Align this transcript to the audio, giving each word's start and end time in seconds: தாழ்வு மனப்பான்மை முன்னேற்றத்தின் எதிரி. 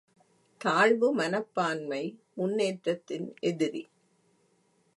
தாழ்வு 0.61 1.07
மனப்பான்மை 1.13 2.01
முன்னேற்றத்தின் 2.35 3.27
எதிரி. 3.39 3.83